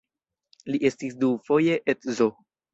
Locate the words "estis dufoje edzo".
0.91-2.31